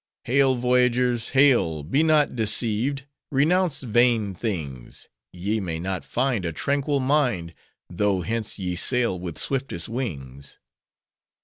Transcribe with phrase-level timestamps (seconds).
[0.23, 0.55] Hail!
[0.55, 1.83] voyagers, hail!
[1.83, 7.53] Be not deceived; renounce vain things; Ye may not find A tranquil mind,
[7.87, 10.57] Though hence ye sail with swiftest wings.